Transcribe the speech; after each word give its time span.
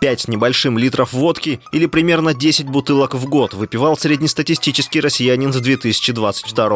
5 0.00 0.20
с 0.20 0.28
небольшим 0.28 0.78
литров 0.78 1.12
водки 1.12 1.60
или 1.72 1.86
примерно 1.86 2.34
10 2.34 2.66
бутылок 2.66 3.14
в 3.14 3.28
год 3.28 3.54
выпивал 3.54 3.96
среднестатистический 3.96 5.00
россиянин 5.00 5.50
в 5.52 5.60
2022 5.60 6.68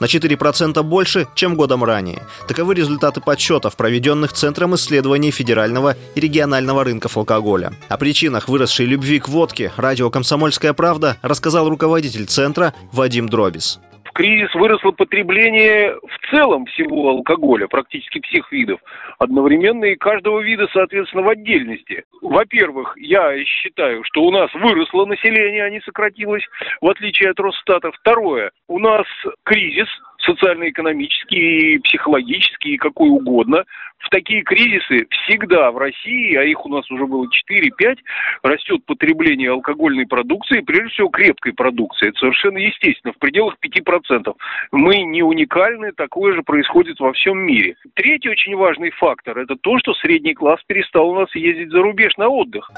На 0.00 0.04
4% 0.04 0.82
больше, 0.82 1.26
чем 1.34 1.56
годом 1.56 1.82
ранее. 1.82 2.22
Таковы 2.46 2.74
результаты 2.74 3.20
подсчетов, 3.20 3.76
проведенных 3.76 4.32
Центром 4.32 4.74
исследований 4.74 5.30
федерального 5.30 5.96
и 6.14 6.20
регионального 6.20 6.84
рынков 6.84 7.16
алкоголя. 7.16 7.72
О 7.88 7.96
причинах 7.96 8.48
выросшей 8.48 8.86
любви 8.86 9.18
к 9.18 9.28
водке 9.28 9.72
радио 9.76 10.10
«Комсомольская 10.10 10.72
правда» 10.72 11.16
рассказал 11.22 11.68
руководитель 11.68 12.26
Центра 12.26 12.74
Вадим 12.92 13.28
Дробис 13.28 13.80
кризис 14.12 14.54
выросло 14.54 14.92
потребление 14.92 15.94
в 15.94 16.30
целом 16.30 16.66
всего 16.66 17.10
алкоголя, 17.10 17.66
практически 17.68 18.20
всех 18.20 18.50
видов, 18.52 18.80
одновременно 19.18 19.86
и 19.86 19.96
каждого 19.96 20.40
вида, 20.40 20.68
соответственно, 20.72 21.22
в 21.22 21.28
отдельности. 21.28 22.04
Во-первых, 22.22 22.94
я 22.98 23.44
считаю, 23.44 24.02
что 24.04 24.22
у 24.22 24.30
нас 24.30 24.52
выросло 24.54 25.06
население, 25.06 25.64
а 25.64 25.70
не 25.70 25.80
сократилось, 25.80 26.44
в 26.80 26.88
отличие 26.88 27.30
от 27.30 27.40
Росстата. 27.40 27.90
Второе, 27.92 28.50
у 28.68 28.78
нас 28.78 29.06
кризис, 29.44 29.88
социально-экономический, 30.18 31.78
психологический, 31.78 32.76
какой 32.76 33.08
угодно. 33.08 33.64
В 33.98 34.10
такие 34.10 34.42
кризисы 34.42 35.06
всегда 35.10 35.70
в 35.70 35.78
России, 35.78 36.34
а 36.36 36.44
их 36.44 36.64
у 36.64 36.68
нас 36.68 36.90
уже 36.90 37.06
было 37.06 37.26
4-5, 37.50 37.96
растет 38.42 38.84
потребление 38.86 39.50
алкогольной 39.50 40.06
продукции, 40.06 40.60
прежде 40.60 40.88
всего 40.90 41.08
крепкой 41.08 41.52
продукции. 41.52 42.08
Это 42.08 42.18
совершенно 42.18 42.58
естественно, 42.58 43.12
в 43.12 43.18
пределах 43.18 43.56
5%. 43.62 44.34
Мы 44.72 45.02
не 45.02 45.22
уникальны, 45.22 45.92
такое 45.92 46.34
же 46.34 46.42
происходит 46.42 47.00
во 47.00 47.12
всем 47.12 47.38
мире. 47.38 47.74
Третий 47.94 48.30
очень 48.30 48.54
важный 48.56 48.90
фактор– 48.90 49.38
это 49.40 49.56
то, 49.56 49.78
что 49.78 49.94
средний 49.94 50.34
класс 50.34 50.60
перестал 50.66 51.10
у 51.10 51.20
нас 51.20 51.34
ездить 51.34 51.70
за 51.70 51.82
рубеж 51.82 52.16
на 52.16 52.28
отдых. 52.28 52.70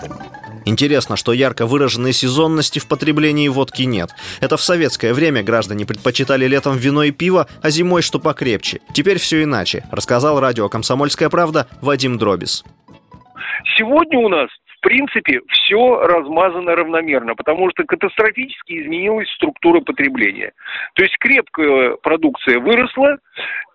Интересно, 0.65 1.17
что 1.17 1.33
ярко 1.33 1.67
выраженной 1.67 2.13
сезонности 2.13 2.79
в 2.79 2.89
потреблении 2.89 3.49
водки 3.49 3.83
нет. 3.83 4.11
Это 4.41 4.57
в 4.57 4.63
советское 4.63 5.13
время 5.15 5.43
граждане 5.43 5.87
предпочитали 5.87 6.47
летом 6.47 6.77
вино 6.77 7.05
и 7.05 7.11
пиво, 7.11 7.47
а 7.63 7.71
зимой 7.71 8.03
что 8.03 8.19
покрепче. 8.19 8.81
Теперь 8.93 9.19
все 9.19 9.43
иначе, 9.43 9.85
рассказал 9.91 10.41
радио 10.41 10.69
«Комсомольская 11.11 11.29
правда» 11.29 11.67
Вадим 11.83 12.19
Дробис. 12.19 12.65
Сегодня 13.77 14.19
у 14.19 14.29
нас 14.29 14.49
в 14.79 14.83
принципе, 14.83 15.41
все 15.49 16.01
размазано 16.07 16.75
равномерно, 16.75 17.35
потому 17.35 17.69
что 17.71 17.85
катастрофически 17.85 18.81
изменилась 18.81 19.31
структура 19.35 19.83
потребления. 19.83 20.53
То 20.95 21.03
есть 21.03 21.19
крепкая 21.19 21.97
продукция 21.97 22.59
выросла, 22.59 23.19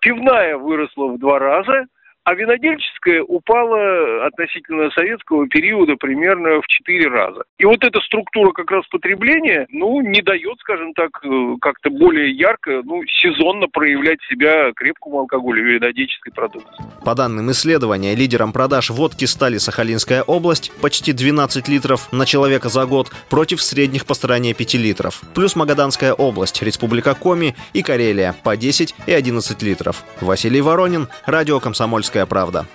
пивная 0.00 0.56
выросла 0.56 1.12
в 1.12 1.18
два 1.20 1.38
раза, 1.38 1.86
а 2.24 2.34
винодельческая 2.34 2.95
упала 3.26 4.26
относительно 4.26 4.90
советского 4.90 5.48
периода 5.48 5.96
примерно 5.96 6.60
в 6.60 6.66
4 6.66 7.08
раза. 7.08 7.42
И 7.58 7.64
вот 7.64 7.82
эта 7.84 8.00
структура 8.00 8.52
как 8.52 8.70
раз 8.70 8.86
потребления, 8.88 9.66
ну, 9.70 10.00
не 10.00 10.22
дает, 10.22 10.58
скажем 10.60 10.92
так, 10.94 11.10
э, 11.24 11.56
как-то 11.60 11.90
более 11.90 12.30
ярко, 12.30 12.82
ну, 12.84 13.02
сезонно 13.06 13.68
проявлять 13.68 14.18
себя 14.28 14.72
крепкому 14.74 15.20
алкоголю 15.20 15.62
и 15.62 15.74
винодельческой 15.74 16.32
продукции. 16.32 16.84
По 17.04 17.14
данным 17.14 17.50
исследования, 17.50 18.14
лидером 18.14 18.52
продаж 18.52 18.90
водки 18.90 19.24
стали 19.24 19.58
Сахалинская 19.58 20.22
область, 20.22 20.72
почти 20.80 21.12
12 21.12 21.68
литров 21.68 22.12
на 22.12 22.26
человека 22.26 22.68
за 22.68 22.86
год, 22.86 23.08
против 23.30 23.62
средних 23.62 24.06
по 24.06 24.14
стране 24.14 24.54
5 24.54 24.74
литров. 24.74 25.20
Плюс 25.34 25.56
Магаданская 25.56 26.12
область, 26.12 26.62
Республика 26.62 27.14
Коми 27.14 27.54
и 27.72 27.82
Карелия 27.82 28.34
по 28.44 28.56
10 28.56 28.94
и 29.06 29.12
11 29.12 29.62
литров. 29.62 30.04
Василий 30.20 30.60
Воронин, 30.60 31.08
Радио 31.26 31.60
«Комсомольская 31.60 32.26
правда». 32.26 32.66